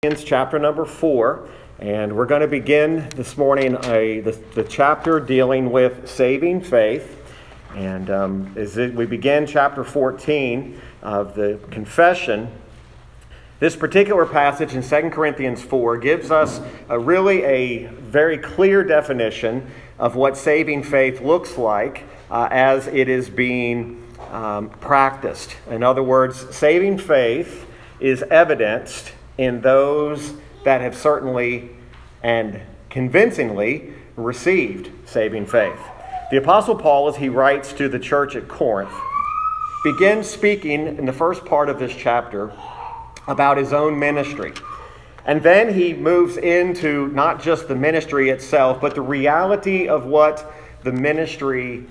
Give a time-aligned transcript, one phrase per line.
[0.00, 1.48] Chapter number four,
[1.80, 7.20] and we're going to begin this morning a, the, the chapter dealing with saving faith.
[7.74, 12.48] And um, as it, we begin chapter 14 of the confession,
[13.58, 19.68] this particular passage in 2 Corinthians 4 gives us a really a very clear definition
[19.98, 25.56] of what saving faith looks like uh, as it is being um, practiced.
[25.68, 27.66] In other words, saving faith
[27.98, 30.34] is evidenced in those
[30.64, 31.70] that have certainly
[32.22, 32.60] and
[32.90, 35.80] convincingly received saving faith.
[36.30, 38.92] The Apostle Paul, as he writes to the church at Corinth,
[39.84, 42.52] begins speaking in the first part of this chapter
[43.28, 44.52] about his own ministry.
[45.24, 50.52] And then he moves into not just the ministry itself, but the reality of what
[50.82, 51.86] the ministry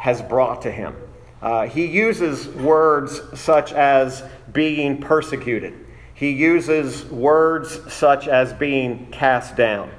[0.00, 0.94] has brought to him.
[1.40, 4.22] Uh, he uses words such as
[4.52, 5.74] being persecuted
[6.22, 9.90] he uses words such as being cast down.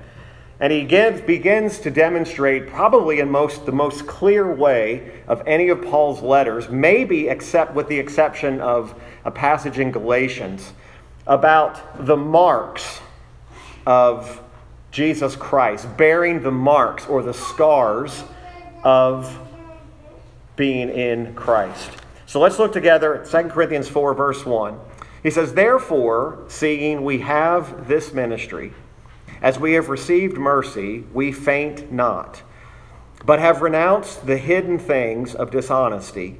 [0.62, 5.68] And he gives, begins to demonstrate, probably in most, the most clear way of any
[5.68, 10.71] of Paul's letters, maybe except with the exception of a passage in Galatians,
[11.27, 13.02] about the marks
[13.85, 14.41] of
[14.91, 18.24] Jesus Christ, bearing the marks or the scars
[18.85, 19.37] of
[20.55, 21.91] being in Christ.
[22.27, 24.80] So let's look together at 2 Corinthians 4, verse 1.
[25.24, 28.74] He says, Therefore, seeing we have this ministry,
[29.41, 32.43] as we have received mercy, we faint not,
[33.26, 36.40] but have renounced the hidden things of dishonesty,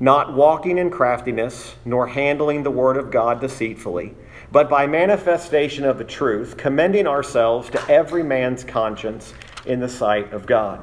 [0.00, 4.14] not walking in craftiness, nor handling the word of God deceitfully,
[4.50, 9.34] but by manifestation of the truth, commending ourselves to every man's conscience
[9.66, 10.80] in the sight of God.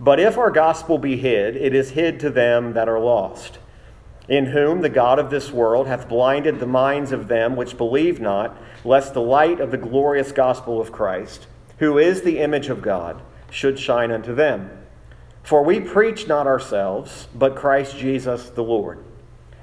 [0.00, 3.58] But if our gospel be hid, it is hid to them that are lost
[4.28, 8.20] in whom the God of this world hath blinded the minds of them which believe
[8.20, 11.46] not, lest the light of the glorious gospel of Christ,
[11.78, 14.70] who is the image of God, should shine unto them.
[15.42, 19.02] For we preach not ourselves, but Christ Jesus the Lord,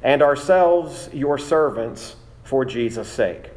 [0.01, 3.51] and ourselves your servants for Jesus' sake.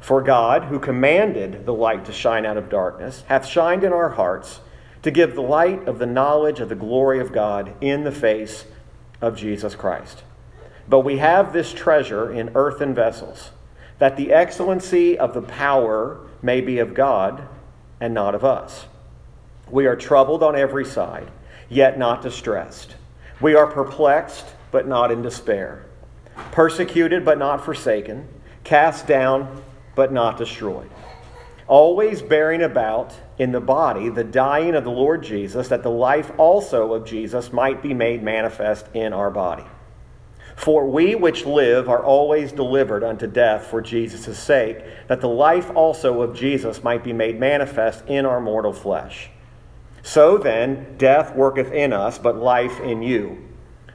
[0.00, 4.08] For God, who commanded the light to shine out of darkness, hath shined in our
[4.08, 4.60] hearts
[5.02, 8.64] to give the light of the knowledge of the glory of God in the face
[9.20, 10.22] of Jesus Christ.
[10.90, 13.52] But we have this treasure in earthen vessels,
[14.00, 17.46] that the excellency of the power may be of God
[18.00, 18.86] and not of us.
[19.70, 21.30] We are troubled on every side,
[21.68, 22.96] yet not distressed.
[23.40, 25.86] We are perplexed, but not in despair.
[26.50, 28.26] Persecuted, but not forsaken.
[28.64, 29.62] Cast down,
[29.94, 30.90] but not destroyed.
[31.68, 36.32] Always bearing about in the body the dying of the Lord Jesus, that the life
[36.36, 39.66] also of Jesus might be made manifest in our body.
[40.60, 45.70] For we which live are always delivered unto death for Jesus' sake, that the life
[45.74, 49.30] also of Jesus might be made manifest in our mortal flesh.
[50.02, 53.42] So then, death worketh in us, but life in you.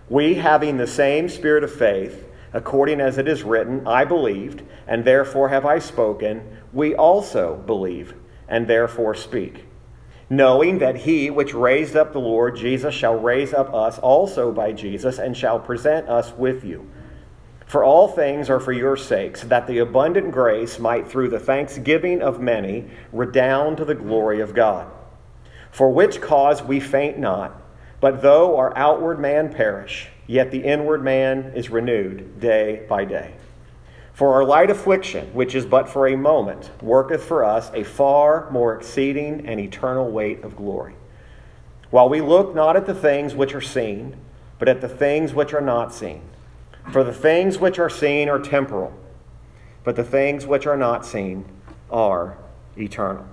[0.09, 5.05] We, having the same spirit of faith, according as it is written, I believed, and
[5.05, 8.15] therefore have I spoken, we also believe,
[8.47, 9.65] and therefore speak
[10.29, 14.71] knowing that he which raised up the Lord Jesus shall raise up us also by
[14.71, 16.89] Jesus and shall present us with you.
[17.65, 22.21] For all things are for your sakes, that the abundant grace might through the thanksgiving
[22.21, 24.91] of many redound to the glory of God.
[25.71, 27.59] For which cause we faint not,
[27.99, 33.33] but though our outward man perish, yet the inward man is renewed day by day.
[34.15, 38.49] For our light affliction, which is but for a moment, worketh for us a far
[38.49, 40.95] more exceeding and eternal weight of glory.
[41.89, 44.15] While we look not at the things which are seen,
[44.57, 46.21] but at the things which are not seen.
[46.93, 48.93] For the things which are seen are temporal,
[49.83, 51.43] but the things which are not seen
[51.91, 52.37] are
[52.77, 53.25] eternal.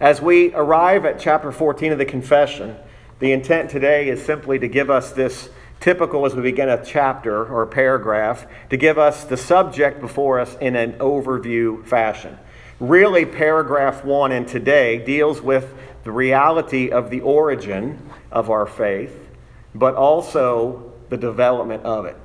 [0.00, 2.74] As we arrive at chapter 14 of the confession,
[3.20, 5.50] the intent today is simply to give us this
[5.82, 10.38] typical as we begin a chapter or a paragraph to give us the subject before
[10.38, 12.38] us in an overview fashion.
[12.78, 15.74] Really, paragraph one in today deals with
[16.04, 17.98] the reality of the origin
[18.30, 19.28] of our faith,
[19.74, 22.16] but also the development of it.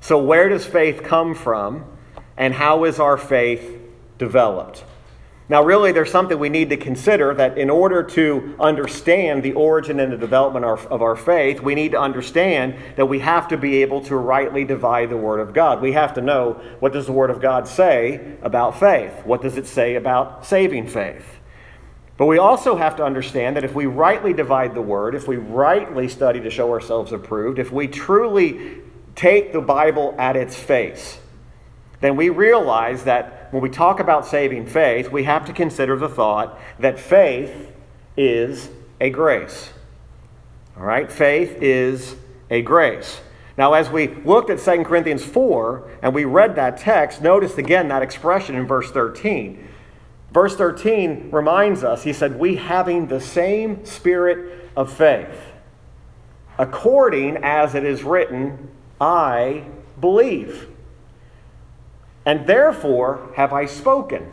[0.00, 1.84] So, where does faith come from,
[2.36, 3.80] and how is our faith
[4.18, 4.84] developed?
[5.48, 10.00] Now, really, there's something we need to consider that in order to understand the origin
[10.00, 13.82] and the development of our faith, we need to understand that we have to be
[13.82, 15.80] able to rightly divide the Word of God.
[15.80, 19.12] We have to know what does the Word of God say about faith?
[19.24, 21.24] What does it say about saving faith?
[22.16, 25.36] But we also have to understand that if we rightly divide the Word, if we
[25.36, 28.78] rightly study to show ourselves approved, if we truly
[29.14, 31.20] take the Bible at its face,
[32.00, 36.08] then we realize that when we talk about saving faith, we have to consider the
[36.08, 37.72] thought that faith
[38.16, 38.70] is
[39.00, 39.70] a grace.
[40.76, 41.10] All right?
[41.10, 42.16] Faith is
[42.50, 43.20] a grace.
[43.58, 47.88] Now, as we looked at 2 Corinthians 4 and we read that text, notice again
[47.88, 49.66] that expression in verse 13.
[50.32, 55.40] Verse 13 reminds us, he said, We having the same spirit of faith,
[56.58, 58.68] according as it is written,
[59.00, 59.64] I
[59.98, 60.68] believe.
[62.26, 64.32] And therefore have I spoken.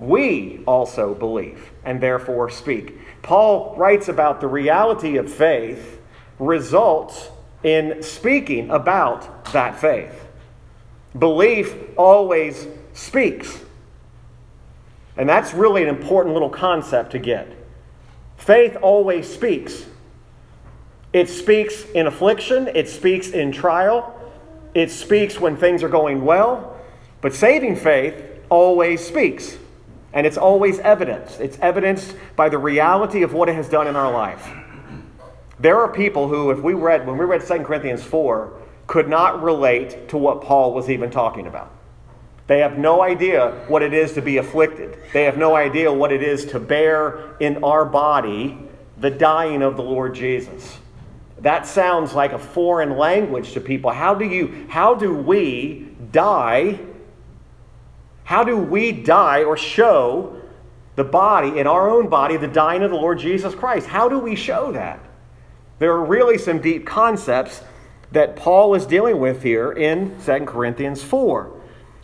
[0.00, 2.98] We also believe and therefore speak.
[3.22, 6.00] Paul writes about the reality of faith
[6.38, 7.30] results
[7.62, 10.26] in speaking about that faith.
[11.18, 13.60] Belief always speaks.
[15.16, 17.48] And that's really an important little concept to get.
[18.36, 19.86] Faith always speaks.
[21.12, 24.12] It speaks in affliction, it speaks in trial,
[24.76, 26.76] it speaks when things are going well.
[27.22, 29.56] But saving faith always speaks.
[30.12, 31.40] And it's always evidenced.
[31.40, 34.46] It's evidenced by the reality of what it has done in our life.
[35.58, 38.52] There are people who, if we read, when we read 2 Corinthians 4,
[38.86, 41.72] could not relate to what Paul was even talking about.
[42.46, 44.98] They have no idea what it is to be afflicted.
[45.14, 48.58] They have no idea what it is to bear in our body
[48.98, 50.78] the dying of the Lord Jesus.
[51.40, 53.90] That sounds like a foreign language to people.
[53.90, 56.78] How do you how do we die?
[58.24, 60.40] How do we die or show
[60.96, 63.86] the body in our own body the dying of the Lord Jesus Christ?
[63.86, 64.98] How do we show that?
[65.78, 67.62] There are really some deep concepts
[68.12, 71.52] that Paul is dealing with here in 2 Corinthians 4.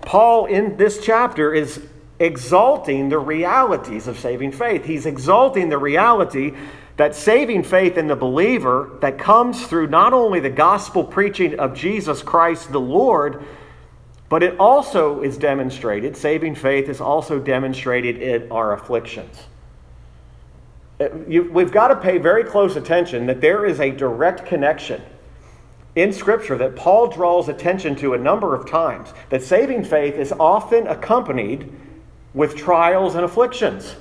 [0.03, 1.87] Paul, in this chapter, is
[2.23, 4.85] exalting the realities of saving faith.
[4.85, 6.55] He's exalting the reality
[6.97, 11.75] that saving faith in the believer that comes through not only the gospel preaching of
[11.75, 13.45] Jesus Christ the Lord,
[14.29, 19.37] but it also is demonstrated, saving faith is also demonstrated in our afflictions.
[21.01, 25.03] Uh, we've got to pay very close attention that there is a direct connection
[25.97, 30.33] in Scripture that Paul draws attention to a number of times that saving faith is
[30.33, 31.71] often accompanied
[32.35, 33.97] with trials and afflictions.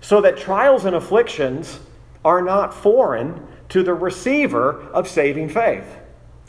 [0.00, 1.80] So that trials and afflictions
[2.24, 5.86] are not foreign to the receiver of saving faith.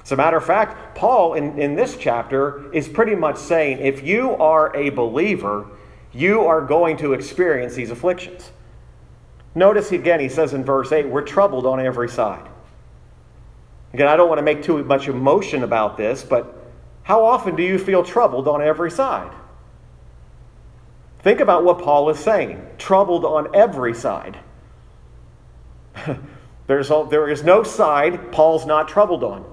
[0.04, 4.04] As a matter of fact, Paul in, in this chapter is pretty much saying if
[4.04, 5.68] you are a believer,
[6.12, 8.52] you are going to experience these afflictions.
[9.56, 12.48] Notice again, he says in verse 8, we're troubled on every side.
[13.94, 16.60] Again, I don't want to make too much emotion about this, but
[17.04, 19.32] how often do you feel troubled on every side?
[21.24, 24.38] Think about what Paul is saying troubled on every side.
[26.68, 29.46] There's, all, there is no side Paul's not troubled on.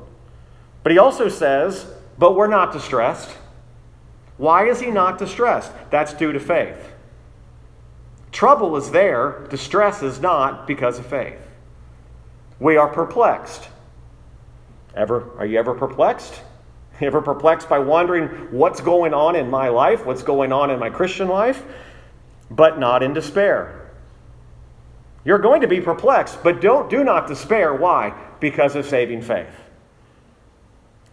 [0.83, 1.87] But he also says,
[2.19, 3.31] but we're not distressed.
[4.37, 5.73] Why is he not distressed?
[5.91, 6.93] That's due to faith.
[8.33, 11.41] Trouble is there, distress is not because of faith.
[12.59, 13.69] We are perplexed.
[14.95, 16.41] Ever are you ever perplexed?
[17.01, 20.91] Ever perplexed by wondering what's going on in my life, what's going on in my
[20.91, 21.63] Christian life,
[22.51, 23.91] but not in despair?
[25.25, 27.75] You're going to be perplexed, but don't do not despair.
[27.75, 28.15] Why?
[28.39, 29.55] Because of saving faith.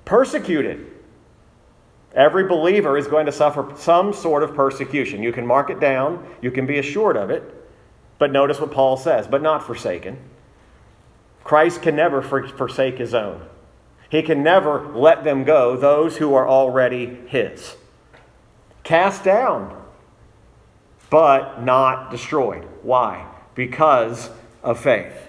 [0.05, 0.85] Persecuted.
[2.13, 5.21] Every believer is going to suffer some sort of persecution.
[5.21, 7.43] You can mark it down, you can be assured of it,
[8.17, 10.17] but notice what Paul says, but not forsaken.
[11.43, 13.41] Christ can never forsake his own.
[14.09, 17.75] He can never let them go, those who are already His.
[18.83, 19.83] Cast down,
[21.09, 22.65] but not destroyed.
[22.83, 23.27] Why?
[23.55, 24.29] Because
[24.63, 25.27] of faith.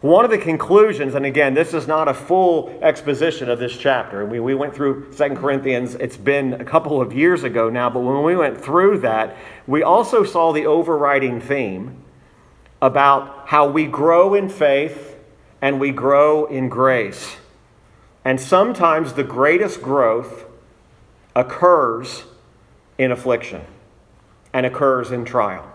[0.00, 4.24] One of the conclusions, and again, this is not a full exposition of this chapter.
[4.24, 8.00] We, we went through Second Corinthians, it's been a couple of years ago now, but
[8.00, 12.04] when we went through that, we also saw the overriding theme
[12.80, 15.16] about how we grow in faith
[15.60, 17.36] and we grow in grace.
[18.24, 20.44] And sometimes the greatest growth
[21.34, 22.24] occurs
[22.98, 23.62] in affliction
[24.52, 25.72] and occurs in trial.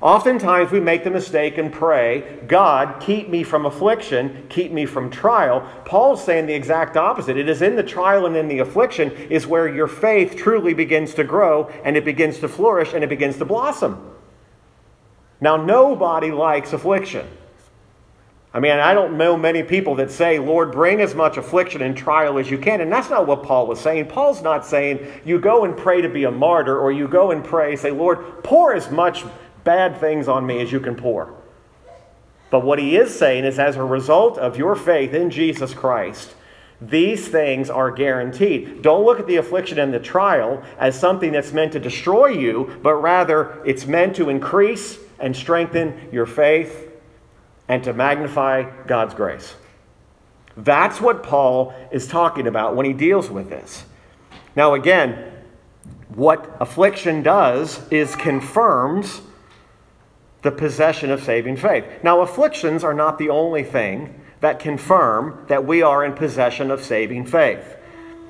[0.00, 5.10] Oftentimes we make the mistake and pray, God, keep me from affliction, keep me from
[5.10, 5.66] trial.
[5.86, 7.38] Paul's saying the exact opposite.
[7.38, 11.14] It is in the trial and in the affliction is where your faith truly begins
[11.14, 14.10] to grow and it begins to flourish and it begins to blossom.
[15.40, 17.26] Now, nobody likes affliction.
[18.54, 21.96] I mean, I don't know many people that say, Lord, bring as much affliction and
[21.96, 22.80] trial as you can.
[22.80, 24.06] And that's not what Paul was saying.
[24.06, 27.42] Paul's not saying you go and pray to be a martyr or you go and
[27.44, 29.24] pray, say, Lord, pour as much
[29.64, 31.34] bad things on me as you can pour.
[32.50, 36.36] But what he is saying is, as a result of your faith in Jesus Christ,
[36.80, 38.82] these things are guaranteed.
[38.82, 42.78] Don't look at the affliction and the trial as something that's meant to destroy you,
[42.84, 46.93] but rather it's meant to increase and strengthen your faith
[47.68, 49.54] and to magnify God's grace.
[50.56, 53.84] That's what Paul is talking about when he deals with this.
[54.54, 55.32] Now, again,
[56.14, 59.20] what affliction does is confirms
[60.42, 61.84] the possession of saving faith.
[62.02, 66.84] Now, afflictions are not the only thing that confirm that we are in possession of
[66.84, 67.76] saving faith.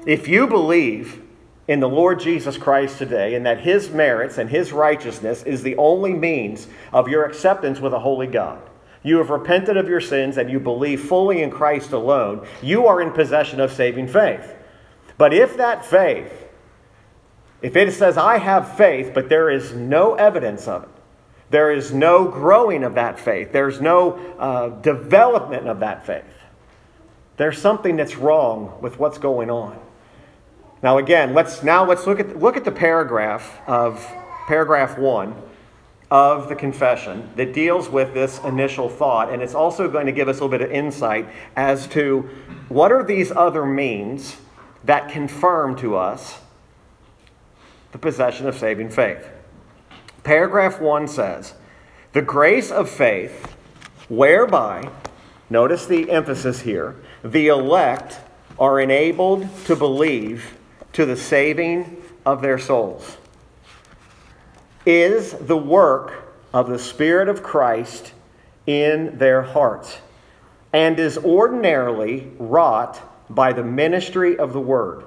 [0.06, 1.22] If you believe
[1.66, 5.76] in the Lord Jesus Christ today and that his merits and his righteousness is the
[5.76, 8.60] only means of your acceptance with a holy God,
[9.04, 13.00] you have repented of your sins and you believe fully in Christ alone, you are
[13.00, 14.56] in possession of saving faith.
[15.16, 16.32] But if that faith,
[17.62, 20.88] if it says, I have faith, but there is no evidence of it,
[21.50, 23.52] there is no growing of that faith.
[23.52, 26.25] There's no uh, development of that faith.
[27.37, 29.78] There's something that's wrong with what's going on.
[30.82, 34.04] Now again, let's now let's look at look at the paragraph of
[34.46, 35.34] paragraph 1
[36.11, 40.28] of the confession that deals with this initial thought and it's also going to give
[40.28, 42.28] us a little bit of insight as to
[42.68, 44.37] what are these other means
[44.84, 46.40] that confirm to us
[47.92, 49.28] the possession of saving faith.
[50.25, 51.54] Paragraph 1 says,
[52.12, 53.54] The grace of faith,
[54.08, 54.90] whereby,
[55.49, 58.18] notice the emphasis here, the elect
[58.58, 60.56] are enabled to believe
[60.92, 63.16] to the saving of their souls,
[64.86, 68.12] is the work of the Spirit of Christ
[68.66, 69.98] in their hearts,
[70.72, 75.04] and is ordinarily wrought by the ministry of the Word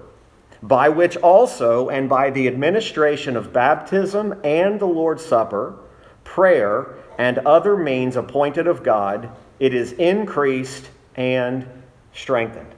[0.63, 5.75] by which also, and by the administration of baptism and the Lord's Supper,
[6.23, 9.29] prayer, and other means appointed of God,
[9.59, 11.67] it is increased and
[12.13, 12.73] strengthened.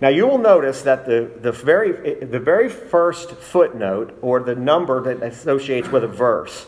[0.00, 5.02] Now you will notice that the, the, very, the very first footnote, or the number
[5.02, 6.66] that associates with a verse,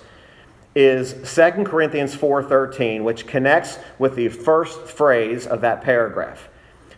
[0.75, 6.49] is 2 Corinthians 4.13, which connects with the first phrase of that paragraph.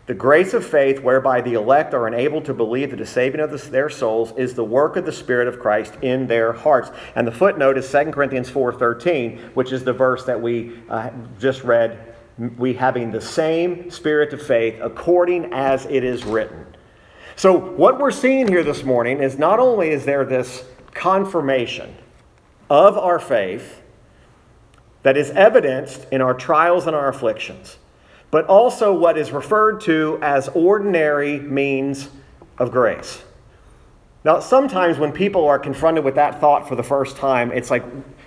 [0.07, 3.51] The grace of faith whereby the elect are enabled to believe that the saving of
[3.51, 6.91] the, their souls is the work of the Spirit of Christ in their hearts.
[7.15, 11.63] And the footnote is 2 Corinthians 4.13, which is the verse that we uh, just
[11.63, 16.65] read, we having the same spirit of faith according as it is written.
[17.35, 21.95] So what we're seeing here this morning is not only is there this confirmation
[22.69, 23.81] of our faith
[25.03, 27.77] that is evidenced in our trials and our afflictions,
[28.29, 32.09] but also what is referred to as ordinary means
[32.57, 33.23] of grace.
[34.23, 37.83] Now, sometimes when people are confronted with that thought for the first time, it's like,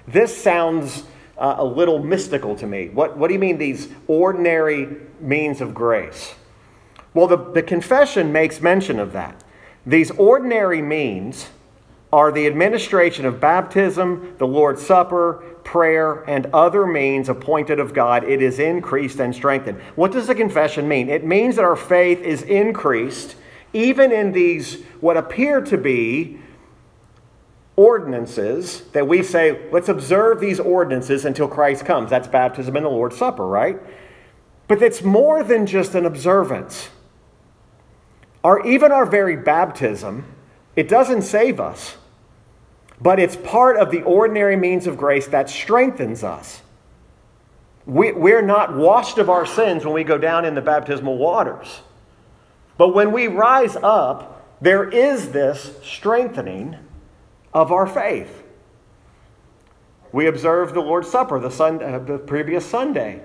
[0.09, 1.05] this sounds
[1.39, 2.89] uh, a little mystical to me.
[2.89, 6.35] What, what do you mean, these ordinary means of grace?
[7.13, 9.43] Well, the, the confession makes mention of that.
[9.87, 11.49] These ordinary means
[12.13, 18.23] are the administration of baptism, the Lord's Supper, prayer, and other means appointed of God.
[18.25, 19.81] It is increased and strengthened.
[19.97, 21.09] What does the confession mean?
[21.09, 23.37] It means that our faith is increased
[23.73, 26.39] even in these, what appear to be
[27.77, 32.11] ordinances that we say, let's observe these ordinances until Christ comes.
[32.11, 33.79] That's baptism and the Lord's Supper, right?
[34.69, 36.89] But it's more than just an observance.
[38.43, 40.25] Our, even our very baptism,
[40.77, 41.97] it doesn't save us
[43.01, 46.63] but it's part of the ordinary means of grace that strengthens us.
[47.87, 51.81] We, we're not washed of our sins when we go down in the baptismal waters.
[52.79, 56.79] But when we rise up, there is this strengthening
[57.55, 58.43] of our faith.
[60.13, 63.23] We observed the Lord's Supper the, Sunday, uh, the previous Sunday.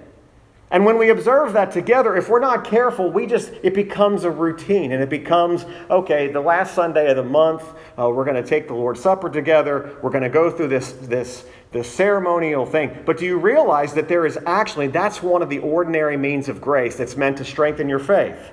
[0.71, 4.29] And when we observe that together, if we're not careful, we just it becomes a
[4.29, 6.31] routine, and it becomes okay.
[6.31, 7.63] The last Sunday of the month,
[7.97, 9.97] uh, we're going to take the Lord's Supper together.
[10.03, 12.95] We're going to go through this this this ceremonial thing.
[13.03, 16.61] But do you realize that there is actually that's one of the ordinary means of
[16.61, 18.51] grace that's meant to strengthen your faith.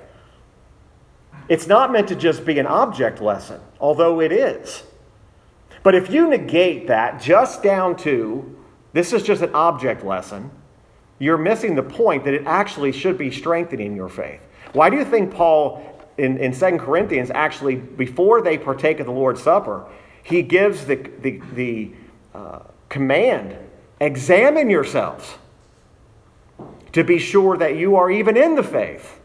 [1.49, 4.83] It's not meant to just be an object lesson, although it is.
[5.83, 8.55] But if you negate that just down to
[8.93, 10.51] this is just an object lesson
[11.19, 14.41] you're missing the point that it actually should be strengthening your faith.
[14.73, 15.83] Why do you think Paul
[16.17, 19.85] in, in 2 Corinthians actually, before they partake of the Lord's Supper,
[20.23, 21.91] he gives the, the, the
[22.33, 23.55] uh, command
[23.99, 25.35] examine yourselves
[26.91, 29.19] to be sure that you are even in the faith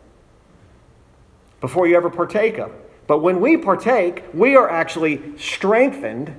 [1.61, 2.82] before you ever partake of it.
[3.07, 6.35] But when we partake, we are actually strengthened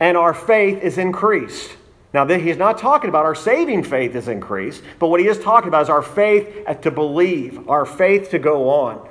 [0.00, 1.76] and our faith is increased.
[2.14, 5.68] Now, he's not talking about our saving faith is increased, but what he is talking
[5.68, 9.06] about is our faith to believe, our faith to go on.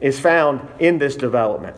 [0.00, 1.76] is found in this development.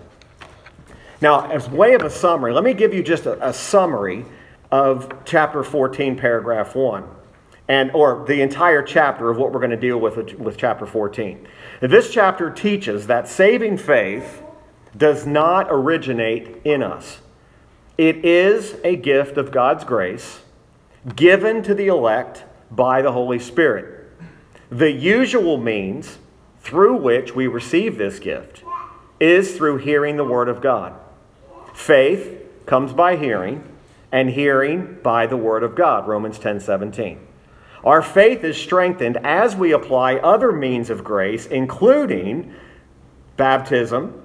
[1.20, 4.24] Now, as way of a summary, let me give you just a, a summary
[4.70, 7.04] of chapter 14, paragraph 1,
[7.68, 11.46] and, or the entire chapter of what we're going to deal with with chapter 14.
[11.80, 14.42] This chapter teaches that saving faith
[14.96, 17.20] does not originate in us.
[17.98, 20.40] It is a gift of God's grace
[21.14, 24.10] given to the elect by the Holy Spirit.
[24.70, 26.18] The usual means
[26.60, 28.64] through which we receive this gift
[29.20, 30.94] is through hearing the Word of God.
[31.74, 33.62] Faith comes by hearing,
[34.10, 36.08] and hearing by the Word of God.
[36.08, 37.25] Romans 10 17.
[37.86, 42.52] Our faith is strengthened as we apply other means of grace, including
[43.36, 44.22] baptism,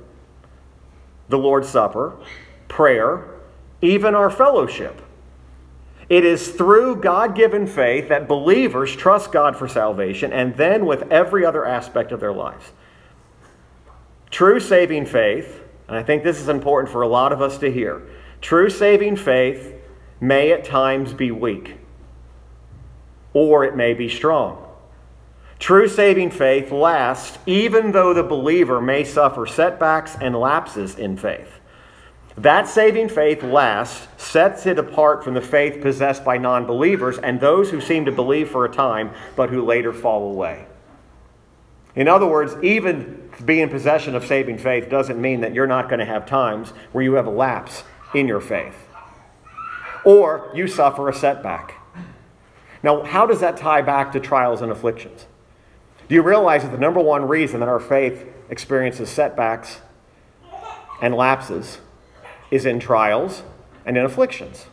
[1.29, 2.17] the Lord's Supper,
[2.67, 3.35] prayer,
[3.79, 4.99] even our fellowship.
[6.09, 11.03] It is through God given faith that believers trust God for salvation and then with
[11.11, 12.71] every other aspect of their lives.
[14.31, 17.71] True saving faith, and I think this is important for a lot of us to
[17.71, 18.01] hear,
[18.41, 19.75] true saving faith
[20.19, 21.75] may at times be weak,
[23.33, 24.65] or it may be strong.
[25.59, 31.59] True saving faith lasts even though the believer may suffer setbacks and lapses in faith.
[32.37, 37.39] That saving faith lasts, sets it apart from the faith possessed by non believers and
[37.39, 40.65] those who seem to believe for a time but who later fall away.
[41.95, 45.89] In other words, even being in possession of saving faith doesn't mean that you're not
[45.89, 47.83] going to have times where you have a lapse
[48.15, 48.87] in your faith
[50.03, 51.80] or you suffer a setback.
[52.83, 55.25] Now, how does that tie back to trials and afflictions?
[56.07, 59.81] Do you realize that the number one reason that our faith experiences setbacks
[61.01, 61.79] and lapses
[62.49, 63.43] is in trials
[63.85, 64.65] and in afflictions?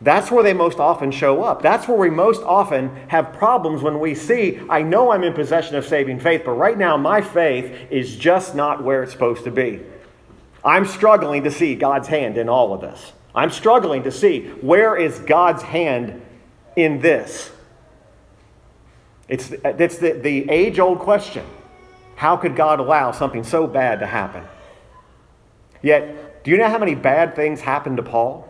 [0.00, 1.62] That's where they most often show up.
[1.62, 5.76] That's where we most often have problems when we see, I know I'm in possession
[5.76, 9.50] of saving faith, but right now my faith is just not where it's supposed to
[9.50, 9.80] be.
[10.64, 13.12] I'm struggling to see God's hand in all of this.
[13.34, 16.20] I'm struggling to see where is God's hand
[16.76, 17.50] in this.
[19.28, 21.44] It's, it's the, the age old question
[22.16, 24.44] how could God allow something so bad to happen?
[25.82, 28.48] Yet, do you know how many bad things happened to Paul?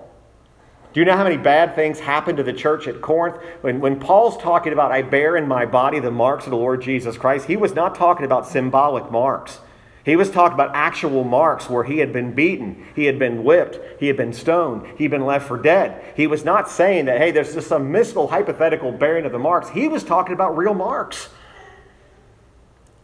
[0.92, 3.36] Do you know how many bad things happened to the church at Corinth?
[3.62, 6.82] When, when Paul's talking about, I bear in my body the marks of the Lord
[6.82, 9.58] Jesus Christ, he was not talking about symbolic marks.
[10.04, 13.80] He was talking about actual marks where he had been beaten, he had been whipped,
[13.98, 16.04] he had been stoned, he'd been left for dead.
[16.14, 19.70] He was not saying that, hey, there's just some mystical, hypothetical bearing of the marks.
[19.70, 21.30] He was talking about real marks.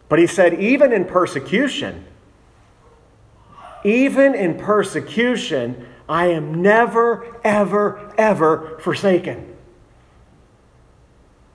[0.09, 2.05] But he said, even in persecution,
[3.83, 9.55] even in persecution, I am never, ever, ever forsaken.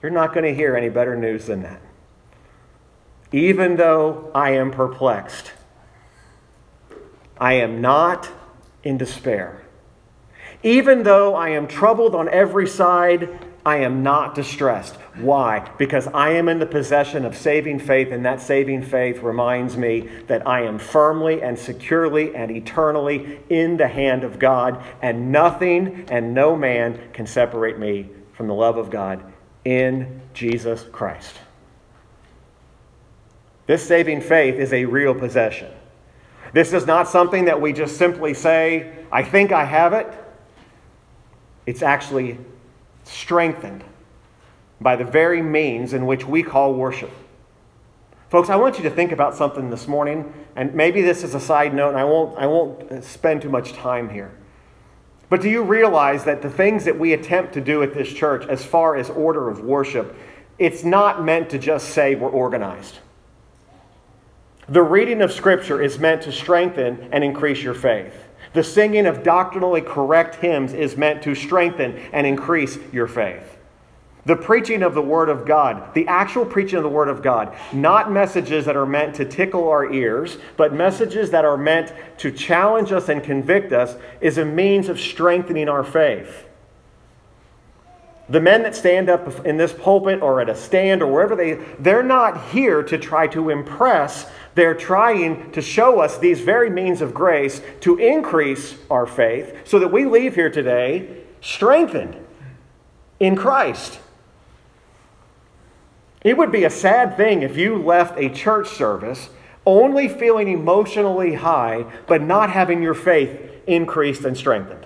[0.01, 1.86] You're not going to hear any better news than that
[3.31, 5.51] even though I am perplexed.
[7.39, 8.29] I am not
[8.83, 9.61] in despair.
[10.63, 13.29] Even though I am troubled on every side,
[13.65, 14.95] I am not distressed.
[15.19, 15.69] Why?
[15.77, 20.09] Because I am in the possession of saving faith, and that saving faith reminds me
[20.27, 26.05] that I am firmly and securely and eternally in the hand of God, and nothing
[26.09, 29.21] and no man can separate me from the love of God
[29.65, 31.35] in Jesus Christ.
[33.67, 35.71] This saving faith is a real possession.
[36.53, 40.07] This is not something that we just simply say, I think I have it.
[41.65, 42.39] It's actually
[43.03, 43.83] strengthened
[44.79, 47.11] by the very means in which we call worship.
[48.29, 51.39] Folks, I want you to think about something this morning, and maybe this is a
[51.39, 54.31] side note, and I won't, I won't spend too much time here.
[55.29, 58.45] But do you realize that the things that we attempt to do at this church,
[58.47, 60.15] as far as order of worship,
[60.57, 62.99] it's not meant to just say we're organized.
[64.69, 68.13] The reading of Scripture is meant to strengthen and increase your faith.
[68.51, 73.57] The singing of doctrinally correct hymns is meant to strengthen and increase your faith.
[74.25, 77.55] The preaching of the Word of God, the actual preaching of the Word of God,
[77.71, 82.29] not messages that are meant to tickle our ears, but messages that are meant to
[82.29, 86.46] challenge us and convict us, is a means of strengthening our faith.
[88.29, 91.53] The men that stand up in this pulpit or at a stand or wherever they,
[91.79, 94.29] they're not here to try to impress.
[94.53, 99.79] They're trying to show us these very means of grace to increase our faith so
[99.79, 102.17] that we leave here today strengthened
[103.19, 103.99] in Christ.
[106.23, 109.29] It would be a sad thing if you left a church service
[109.65, 114.85] only feeling emotionally high, but not having your faith increased and strengthened.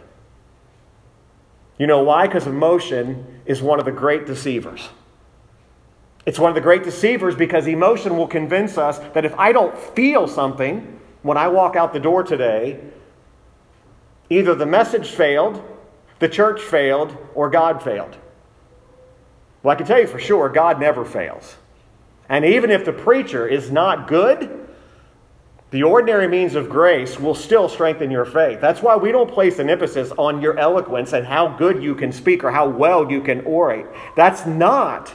[1.81, 2.27] You know why?
[2.27, 4.89] Because emotion is one of the great deceivers.
[6.27, 9.75] It's one of the great deceivers because emotion will convince us that if I don't
[9.75, 12.79] feel something when I walk out the door today,
[14.29, 15.59] either the message failed,
[16.19, 18.15] the church failed, or God failed.
[19.63, 21.55] Well, I can tell you for sure, God never fails.
[22.29, 24.67] And even if the preacher is not good,
[25.71, 28.59] the ordinary means of grace will still strengthen your faith.
[28.59, 32.11] That's why we don't place an emphasis on your eloquence and how good you can
[32.11, 33.85] speak or how well you can orate.
[34.17, 35.09] That's not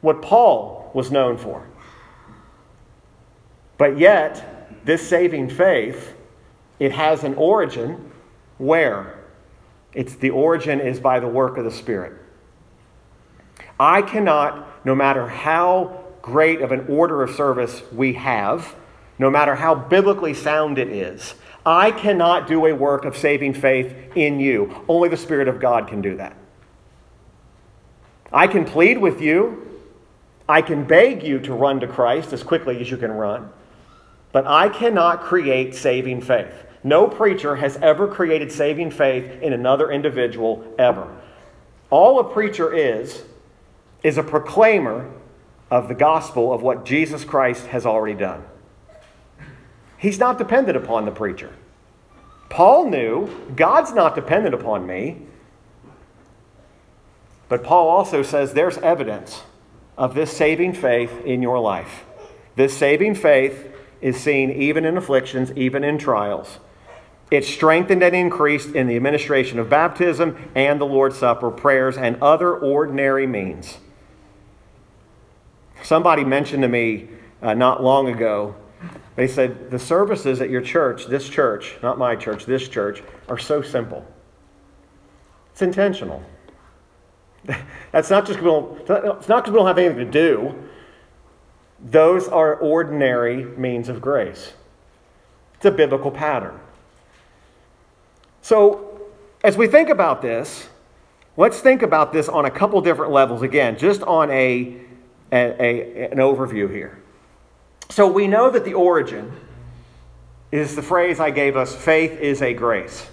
[0.00, 1.68] what Paul was known for.
[3.78, 6.14] But yet, this saving faith,
[6.80, 8.10] it has an origin
[8.58, 9.24] where?
[9.92, 12.14] It's the origin is by the work of the Spirit.
[13.78, 18.74] I cannot, no matter how great of an order of service we have,
[19.18, 21.34] no matter how biblically sound it is.
[21.64, 24.84] I cannot do a work of saving faith in you.
[24.88, 26.36] Only the Spirit of God can do that.
[28.32, 29.62] I can plead with you.
[30.48, 33.50] I can beg you to run to Christ as quickly as you can run.
[34.30, 36.52] But I cannot create saving faith.
[36.84, 41.16] No preacher has ever created saving faith in another individual ever.
[41.90, 43.24] All a preacher is,
[44.04, 45.10] is a proclaimer
[45.68, 48.44] of the gospel of what Jesus Christ has already done.
[49.98, 51.52] He's not dependent upon the preacher.
[52.48, 55.22] Paul knew God's not dependent upon me.
[57.48, 59.42] But Paul also says there's evidence
[59.96, 62.04] of this saving faith in your life.
[62.56, 66.58] This saving faith is seen even in afflictions, even in trials.
[67.30, 72.22] It's strengthened and increased in the administration of baptism and the Lord's Supper, prayers, and
[72.22, 73.78] other ordinary means.
[75.82, 77.08] Somebody mentioned to me
[77.42, 78.54] uh, not long ago
[79.16, 83.38] they said, the services at your church, this church, not my church, this church, are
[83.38, 84.06] so simple.
[85.52, 86.22] It's intentional.
[87.92, 90.54] That's not just because it's not because we don't have anything to do.
[91.80, 94.52] Those are ordinary means of grace.
[95.54, 96.60] It's a biblical pattern.
[98.42, 99.00] So,
[99.42, 100.68] as we think about this,
[101.38, 104.76] let's think about this on a couple different levels again, just on a,
[105.32, 107.02] a, a an overview here.
[107.90, 109.32] So we know that the origin
[110.52, 113.06] is the phrase I gave us faith is a grace.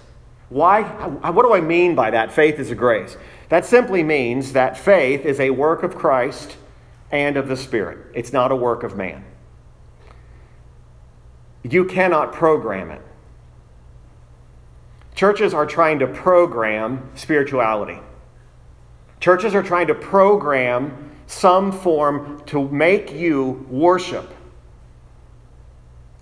[0.48, 0.82] Why?
[0.82, 2.32] What do I mean by that?
[2.32, 3.16] Faith is a grace.
[3.48, 6.56] That simply means that faith is a work of Christ
[7.10, 9.24] and of the Spirit, it's not a work of man.
[11.62, 13.00] You cannot program it.
[15.14, 18.00] Churches are trying to program spirituality.
[19.20, 24.33] Churches are trying to program some form to make you worship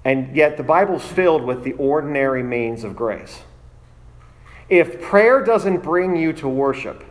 [0.05, 3.43] and yet, the Bible's filled with the ordinary means of grace.
[4.69, 7.05] If prayer doesn't bring you to worship,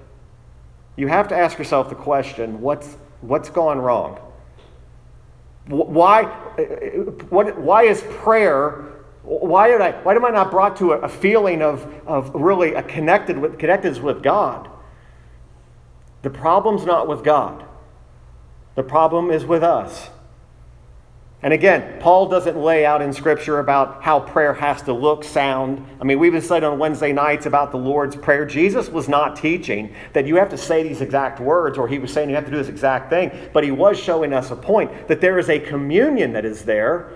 [0.98, 4.20] you have to ask yourself the question what's, what's gone wrong?
[5.68, 6.24] Why,
[7.30, 8.92] what, why is prayer,
[9.24, 12.74] why, did I, why am I not brought to a, a feeling of, of really
[12.74, 14.70] a connected with, connected with God?
[16.24, 17.64] The problem's not with God,
[18.76, 20.10] the problem is with us.
[21.44, 25.84] And again, Paul doesn't lay out in Scripture about how prayer has to look, sound.
[26.00, 28.46] I mean, we've been studying on Wednesday nights about the Lord's Prayer.
[28.46, 32.14] Jesus was not teaching that you have to say these exact words or he was
[32.14, 35.08] saying you have to do this exact thing, but he was showing us a point
[35.08, 37.10] that there is a communion that is there,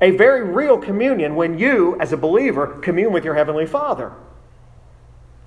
[0.00, 4.14] a very real communion when you, as a believer, commune with your Heavenly Father.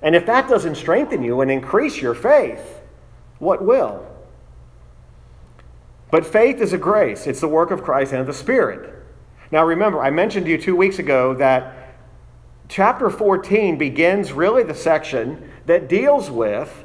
[0.02, 2.80] And if that doesn't strengthen you and increase your faith,
[3.40, 4.06] what will?
[6.14, 8.88] But faith is a grace, it's the work of Christ and the Spirit.
[9.50, 11.96] Now remember, I mentioned to you two weeks ago that
[12.68, 16.84] chapter 14 begins really the section that deals with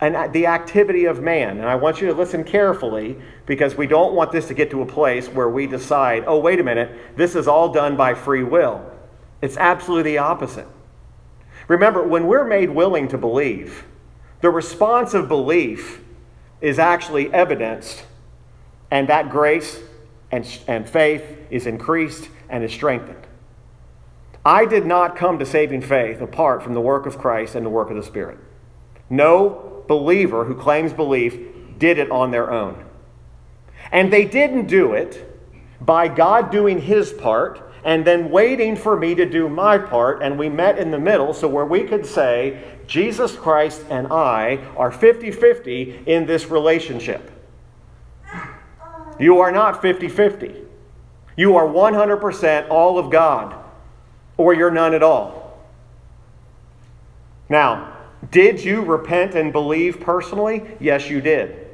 [0.00, 1.58] an, the activity of man.
[1.58, 4.82] And I want you to listen carefully because we don't want this to get to
[4.82, 8.42] a place where we decide, oh, wait a minute, this is all done by free
[8.42, 8.84] will.
[9.42, 10.66] It's absolutely the opposite.
[11.68, 13.84] Remember, when we're made willing to believe,
[14.40, 16.02] the response of belief
[16.60, 18.05] is actually evidenced
[18.90, 19.80] and that grace
[20.30, 23.26] and, and faith is increased and is strengthened.
[24.44, 27.70] I did not come to saving faith apart from the work of Christ and the
[27.70, 28.38] work of the Spirit.
[29.10, 31.36] No believer who claims belief
[31.78, 32.84] did it on their own.
[33.92, 35.32] And they didn't do it
[35.80, 40.22] by God doing his part and then waiting for me to do my part.
[40.22, 44.56] And we met in the middle so where we could say, Jesus Christ and I
[44.76, 47.30] are 50 50 in this relationship.
[49.18, 50.62] You are not 50 50.
[51.36, 53.54] You are 100% all of God,
[54.36, 55.58] or you're none at all.
[57.48, 57.96] Now,
[58.30, 60.76] did you repent and believe personally?
[60.80, 61.66] Yes, you did.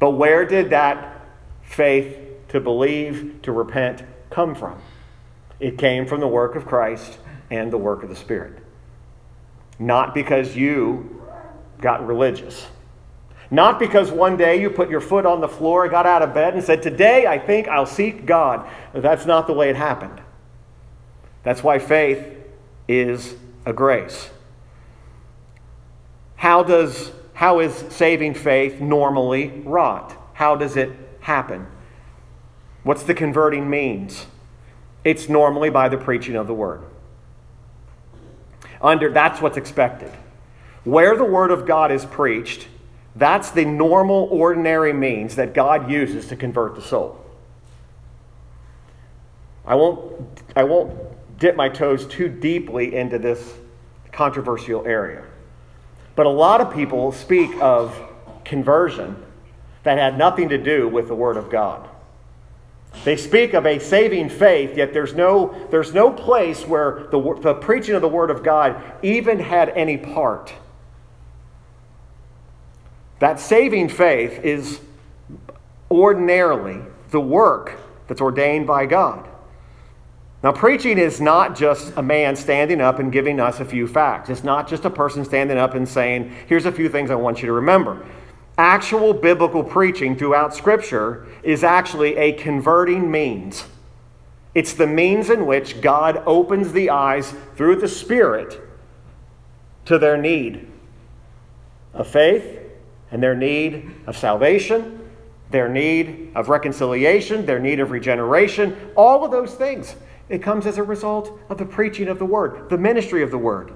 [0.00, 1.26] But where did that
[1.62, 4.78] faith to believe, to repent, come from?
[5.60, 7.18] It came from the work of Christ
[7.50, 8.58] and the work of the Spirit.
[9.78, 11.22] Not because you
[11.80, 12.66] got religious.
[13.50, 16.54] Not because one day you put your foot on the floor, got out of bed,
[16.54, 18.68] and said, Today I think I'll seek God.
[18.92, 20.20] That's not the way it happened.
[21.42, 22.24] That's why faith
[22.88, 23.34] is
[23.66, 24.30] a grace.
[26.36, 30.16] How, does, how is saving faith normally wrought?
[30.34, 31.66] How does it happen?
[32.82, 34.26] What's the converting means?
[35.04, 36.82] It's normally by the preaching of the word.
[38.80, 40.10] Under that's what's expected.
[40.84, 42.68] Where the word of God is preached,
[43.16, 47.20] that's the normal ordinary means that God uses to convert the soul.
[49.66, 50.98] I won't I won't
[51.38, 53.54] dip my toes too deeply into this
[54.12, 55.24] controversial area.
[56.16, 58.00] But a lot of people speak of
[58.44, 59.16] conversion
[59.82, 61.88] that had nothing to do with the Word of God.
[63.04, 67.54] They speak of a saving faith, yet there's no, there's no place where the, the
[67.54, 70.52] preaching of the Word of God even had any part.
[73.24, 74.80] That saving faith is
[75.90, 79.26] ordinarily the work that's ordained by God.
[80.42, 84.28] Now, preaching is not just a man standing up and giving us a few facts.
[84.28, 87.40] It's not just a person standing up and saying, Here's a few things I want
[87.40, 88.04] you to remember.
[88.58, 93.64] Actual biblical preaching throughout Scripture is actually a converting means.
[94.54, 98.60] It's the means in which God opens the eyes through the Spirit
[99.86, 100.70] to their need
[101.94, 102.60] of faith
[103.14, 105.08] and their need of salvation,
[105.50, 109.94] their need of reconciliation, their need of regeneration, all of those things.
[110.28, 113.38] It comes as a result of the preaching of the word, the ministry of the
[113.38, 113.72] word.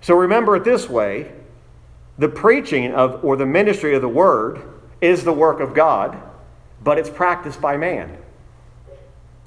[0.00, 1.32] So remember it this way
[2.18, 4.60] the preaching of, or the ministry of the word
[5.00, 6.20] is the work of God,
[6.82, 8.18] but it's practiced by man.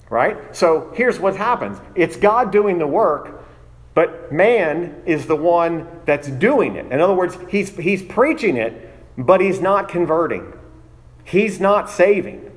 [0.09, 0.55] Right?
[0.55, 3.38] So here's what happens it's God doing the work,
[3.99, 6.89] but man is the one that's doing it.
[6.89, 10.53] In other words, he's, he's preaching it, but he's not converting,
[11.25, 12.49] he's not saving.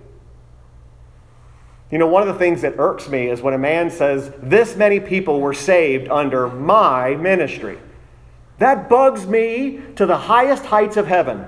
[1.90, 4.76] You know, one of the things that irks me is when a man says, This
[4.76, 7.76] many people were saved under my ministry.
[8.58, 11.44] That bugs me to the highest heights of heaven.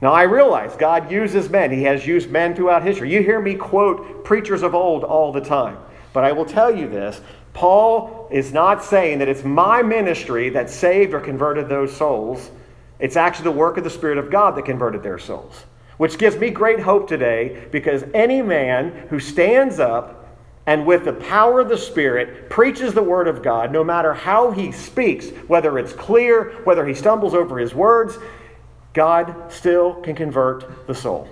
[0.00, 1.70] Now, I realize God uses men.
[1.70, 3.12] He has used men throughout history.
[3.12, 5.76] You hear me quote preachers of old all the time.
[6.12, 7.20] But I will tell you this
[7.52, 12.50] Paul is not saying that it's my ministry that saved or converted those souls.
[12.98, 15.64] It's actually the work of the Spirit of God that converted their souls
[16.00, 20.34] which gives me great hope today because any man who stands up
[20.64, 24.50] and with the power of the Spirit preaches the Word of God, no matter how
[24.50, 28.16] he speaks, whether it's clear, whether he stumbles over his words,
[28.94, 31.28] God still can convert the soul.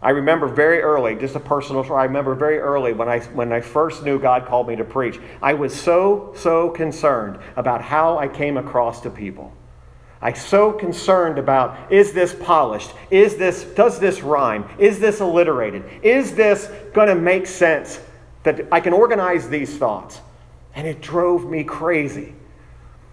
[0.00, 2.00] I remember very early, just a personal story.
[2.00, 5.18] I remember very early when I, when I first knew God called me to preach.
[5.42, 9.52] I was so, so concerned about how I came across to people.
[10.20, 12.90] I'm so concerned about is this polished?
[13.10, 14.68] Is this does this rhyme?
[14.78, 15.84] Is this alliterated?
[16.02, 18.00] Is this going to make sense
[18.42, 20.20] that I can organize these thoughts?
[20.74, 22.34] And it drove me crazy.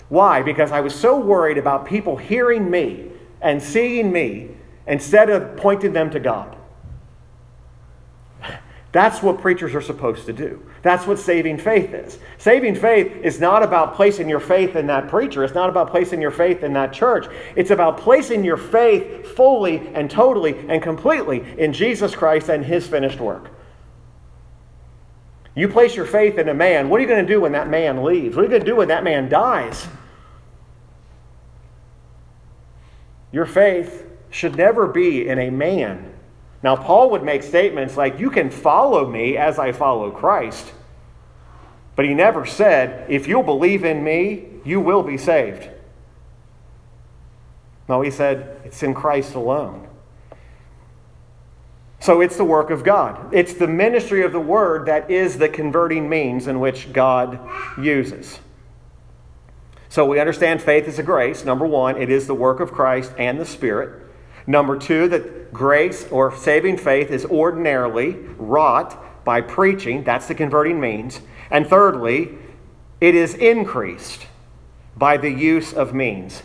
[0.09, 0.41] Why?
[0.41, 4.49] Because I was so worried about people hearing me and seeing me
[4.87, 6.55] instead of pointing them to God.
[8.95, 10.65] That's what preachers are supposed to do.
[10.81, 12.17] That's what saving faith is.
[12.37, 15.43] Saving faith is not about placing your faith in that preacher.
[15.43, 17.25] It's not about placing your faith in that church.
[17.57, 22.87] It's about placing your faith fully and totally and completely in Jesus Christ and his
[22.87, 23.51] finished work.
[25.55, 27.67] You place your faith in a man, what are you going to do when that
[27.67, 28.33] man leaves?
[28.33, 29.89] What are you going to do when that man dies?
[33.33, 36.14] Your faith should never be in a man
[36.65, 40.73] now, Paul would make statements like, You can follow me as I follow Christ.
[41.95, 45.69] But he never said, If you'll believe in me, you will be saved.
[47.87, 49.87] No, he said, It's in Christ alone.
[51.99, 53.31] So it's the work of God.
[53.31, 57.39] It's the ministry of the word that is the converting means in which God
[57.79, 58.39] uses.
[59.89, 61.45] So we understand faith is a grace.
[61.45, 64.04] Number one, it is the work of Christ and the Spirit.
[64.47, 70.03] Number two, that grace or saving faith is ordinarily wrought by preaching.
[70.03, 71.21] That's the converting means.
[71.49, 72.37] And thirdly,
[73.01, 74.27] it is increased
[74.95, 76.43] by the use of means.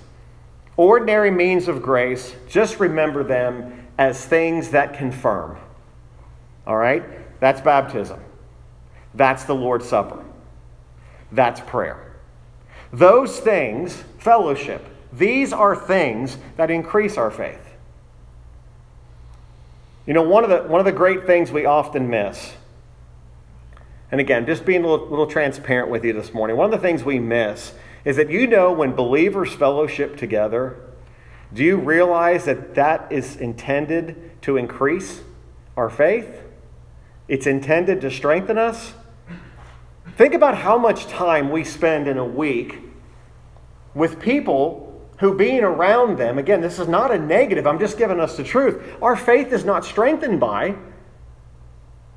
[0.77, 5.59] Ordinary means of grace, just remember them as things that confirm.
[6.67, 7.05] All right?
[7.41, 8.21] That's baptism.
[9.15, 10.25] That's the Lord's Supper.
[11.33, 12.17] That's prayer.
[12.93, 17.70] Those things, fellowship, these are things that increase our faith.
[20.11, 22.55] You know, one of the, one of the great things we often miss,
[24.11, 26.85] and again, just being a little, little transparent with you this morning, one of the
[26.85, 30.81] things we miss is that you know when believers fellowship together,
[31.55, 35.21] do you realize that that is intended to increase
[35.77, 36.43] our faith?
[37.29, 38.95] It's intended to strengthen us.
[40.17, 42.81] Think about how much time we spend in a week
[43.95, 44.90] with people
[45.21, 48.43] who, being around them, again, this is not a negative, I'm just giving us the
[48.43, 48.83] truth.
[49.03, 50.75] Our faith is not strengthened by.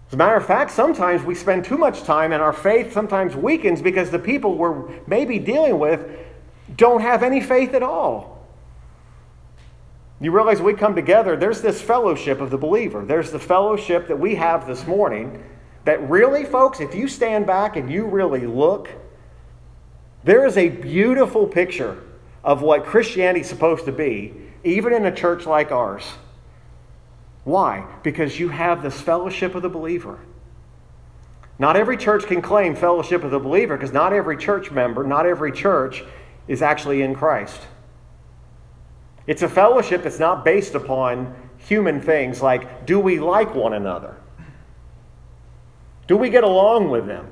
[0.08, 3.36] As a matter of fact, sometimes we spend too much time and our faith sometimes
[3.36, 6.10] weakens because the people we're maybe dealing with
[6.78, 8.48] don't have any faith at all.
[10.22, 13.04] You realize we come together, there's this fellowship of the believer.
[13.04, 15.44] There's the fellowship that we have this morning
[15.84, 18.89] that really, folks, if you stand back and you really look,
[20.24, 22.02] there is a beautiful picture
[22.43, 26.03] of what Christianity is supposed to be, even in a church like ours.
[27.43, 27.86] Why?
[28.03, 30.19] Because you have this fellowship of the believer.
[31.60, 35.25] Not every church can claim fellowship of the believer because not every church member, not
[35.25, 36.03] every church
[36.47, 37.62] is actually in Christ.
[39.27, 44.17] It's a fellowship that's not based upon human things like do we like one another?
[46.08, 47.27] Do we get along with them?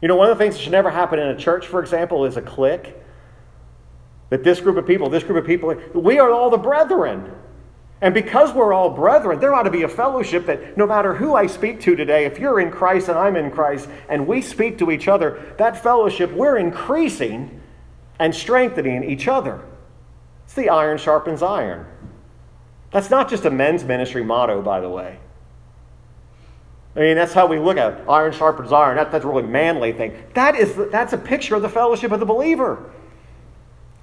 [0.00, 2.24] You know, one of the things that should never happen in a church, for example,
[2.24, 2.94] is a clique.
[4.30, 7.32] That this group of people, this group of people, we are all the brethren.
[8.00, 11.34] And because we're all brethren, there ought to be a fellowship that no matter who
[11.34, 14.78] I speak to today, if you're in Christ and I'm in Christ, and we speak
[14.78, 17.62] to each other, that fellowship, we're increasing
[18.18, 19.64] and strengthening each other.
[20.44, 21.86] It's the iron sharpens iron.
[22.92, 25.18] That's not just a men's ministry motto, by the way.
[26.94, 28.08] I mean, that's how we look at it.
[28.08, 28.96] Iron sharpens iron.
[28.96, 30.22] That, that's a really manly thing.
[30.34, 32.90] That is, that's a picture of the fellowship of the believer.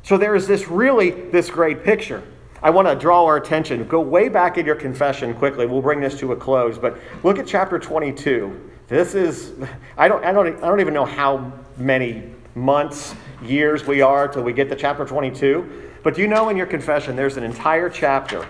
[0.04, 2.24] So there is this really this great picture.
[2.62, 3.86] I want to draw our attention.
[3.88, 5.66] Go way back in your confession quickly.
[5.66, 8.70] We'll bring this to a close, but look at chapter 22.
[8.88, 9.54] This is
[9.98, 14.44] I don't I don't I don't even know how many months, years we are till
[14.44, 15.92] we get to chapter 22.
[16.04, 18.46] But do you know in your confession there's an entire chapter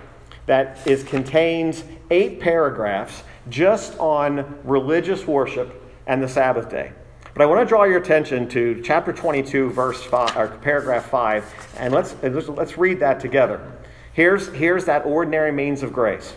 [0.47, 6.91] that is contains eight paragraphs just on religious worship and the Sabbath day.
[7.33, 11.75] But I want to draw your attention to chapter 22, verse 5, or paragraph 5,
[11.79, 13.71] and let's, let's read that together.
[14.13, 16.35] Here's, here's that ordinary means of grace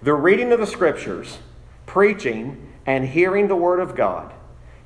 [0.00, 1.40] the reading of the scriptures,
[1.84, 4.32] preaching and hearing the word of God,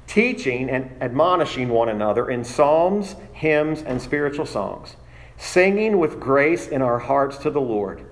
[0.08, 4.96] teaching and admonishing one another in psalms, hymns, and spiritual songs,
[5.36, 8.04] singing with grace in our hearts to the Lord,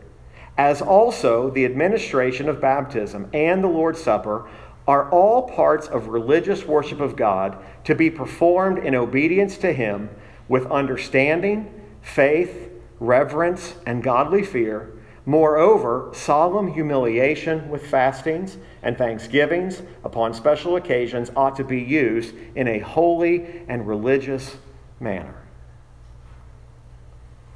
[0.56, 4.48] as also the administration of baptism and the Lord's Supper
[4.86, 10.10] are all parts of religious worship of God to be performed in obedience to Him
[10.48, 14.92] with understanding, faith, reverence, and godly fear.
[15.24, 22.66] Moreover, solemn humiliation with fastings and thanksgivings upon special occasions ought to be used in
[22.66, 24.56] a holy and religious
[24.98, 25.36] manner.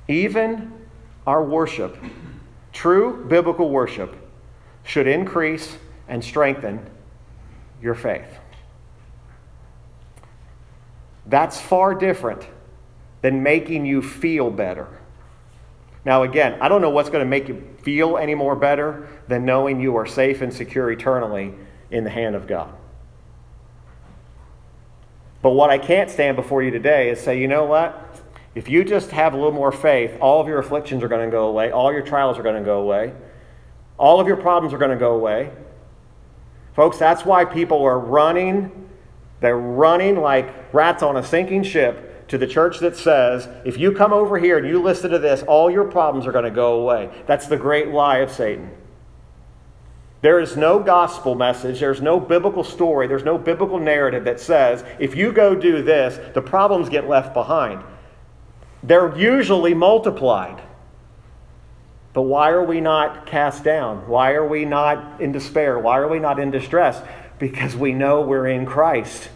[0.07, 0.73] Even
[1.27, 1.99] our worship,
[2.73, 4.15] true biblical worship,
[4.85, 6.89] should increase and strengthen
[7.81, 8.39] your faith.
[11.27, 12.47] That's far different
[13.23, 14.89] than making you feel better.
[16.05, 19.45] Now, again, I don't know what's going to make you feel any more better than
[19.45, 21.53] knowing you are safe and secure eternally
[21.91, 22.73] in the hand of God.
[25.43, 28.03] But what I can't stand before you today is say, you know what?
[28.55, 31.31] If you just have a little more faith, all of your afflictions are going to
[31.31, 33.12] go away, all your trials are going to go away,
[33.99, 35.51] all of your problems are going to go away.
[36.77, 38.87] Folks, that's why people are running.
[39.41, 43.93] They're running like rats on a sinking ship to the church that says, if you
[43.93, 46.81] come over here and you listen to this, all your problems are going to go
[46.81, 47.11] away.
[47.27, 48.71] That's the great lie of Satan.
[50.21, 54.85] There is no gospel message, there's no biblical story, there's no biblical narrative that says,
[54.99, 57.83] if you go do this, the problems get left behind.
[58.83, 60.61] They're usually multiplied.
[62.17, 64.09] But why are we not cast down?
[64.09, 65.79] Why are we not in despair?
[65.79, 66.99] Why are we not in distress?
[67.39, 69.29] Because we know we're in Christ.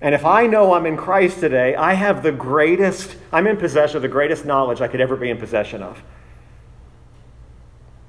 [0.00, 3.94] And if I know I'm in Christ today, I have the greatest, I'm in possession
[3.94, 6.02] of the greatest knowledge I could ever be in possession of.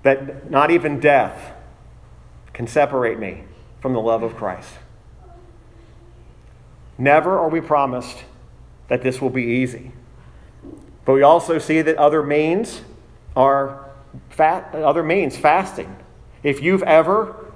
[0.01, 1.53] That not even death
[2.53, 3.43] can separate me
[3.81, 4.73] from the love of Christ.
[6.97, 8.23] Never are we promised
[8.87, 9.91] that this will be easy.
[11.05, 12.81] But we also see that other means
[13.35, 13.89] are
[14.29, 15.95] fat, other means, fasting.
[16.43, 17.51] If you've ever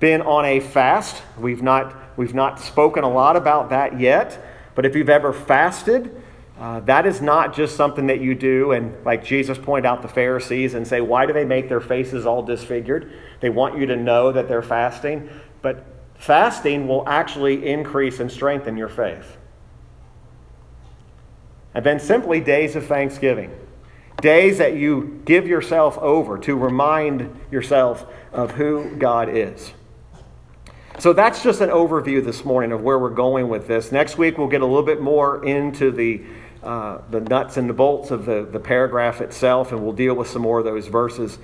[0.00, 4.38] been on a fast, we've not, we've not spoken a lot about that yet,
[4.74, 6.20] but if you've ever fasted,
[6.58, 10.08] uh, that is not just something that you do and like jesus pointed out the
[10.08, 13.12] pharisees and say why do they make their faces all disfigured?
[13.40, 15.28] They want you to know that they're fasting
[15.62, 19.36] but fasting will actually increase and strengthen your faith.
[21.74, 23.50] And then simply days of thanksgiving
[24.24, 29.72] days that you give yourself over to remind yourself of who god is
[30.98, 33.90] so that's just an overview this morning of where we're going with this.
[33.90, 36.22] Next week, we'll get a little bit more into the,
[36.62, 40.28] uh, the nuts and the bolts of the, the paragraph itself, and we'll deal with
[40.28, 41.38] some more of those verses.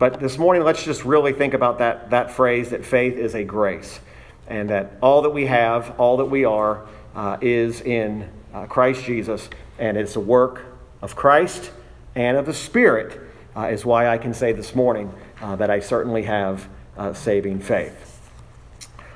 [0.00, 3.44] But this morning, let's just really think about that, that phrase that faith is a
[3.44, 4.00] grace,
[4.48, 9.04] and that all that we have, all that we are, uh, is in uh, Christ
[9.04, 9.48] Jesus,
[9.78, 10.64] and it's a work
[11.02, 11.70] of Christ
[12.18, 13.20] and of the Spirit,
[13.56, 17.60] uh, is why I can say this morning uh, that I certainly have uh, saving
[17.60, 18.30] faith.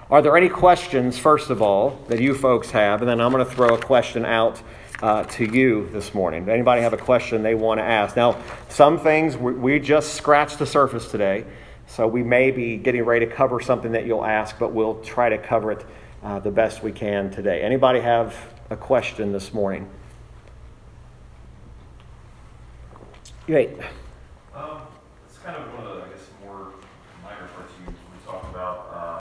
[0.08, 3.02] Are there any questions, first of all, that you folks have?
[3.02, 4.62] And then I'm going to throw a question out
[5.02, 6.48] uh, to you this morning.
[6.48, 8.14] Anybody have a question they want to ask?
[8.14, 11.44] Now, some things we, we just scratched the surface today,
[11.88, 15.28] so we may be getting ready to cover something that you'll ask, but we'll try
[15.28, 15.84] to cover it
[16.22, 17.62] uh, the best we can today.
[17.62, 18.36] Anybody have
[18.70, 19.90] a question this morning?
[23.48, 23.70] Right.
[24.54, 24.82] Um,
[25.26, 26.01] it's kind of one of the